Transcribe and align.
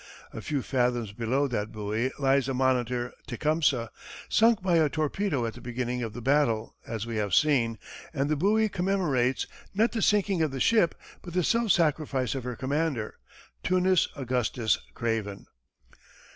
A 0.33 0.41
few 0.41 0.63
fathoms 0.63 1.11
below 1.11 1.47
that 1.49 1.71
buoy 1.71 2.11
lies 2.17 2.47
the 2.47 2.55
monitor 2.55 3.13
Tecumseh, 3.27 3.91
sunk 4.29 4.59
by 4.63 4.77
a 4.77 4.89
torpedo 4.89 5.45
at 5.45 5.53
the 5.53 5.61
beginning 5.61 6.01
of 6.01 6.13
the 6.13 6.23
battle, 6.23 6.75
as 6.87 7.05
we 7.05 7.17
have 7.17 7.35
seen, 7.35 7.77
and 8.11 8.27
the 8.27 8.35
buoy 8.35 8.67
commemorates, 8.67 9.45
not 9.75 9.91
the 9.91 10.01
sinking 10.01 10.41
of 10.41 10.49
the 10.49 10.59
ship, 10.59 10.95
but 11.21 11.35
the 11.35 11.43
self 11.43 11.71
sacrifice 11.71 12.33
of 12.33 12.43
her 12.45 12.55
commander, 12.55 13.17
Tunis 13.61 14.07
Augustus 14.15 14.79
Craven. 14.95 15.45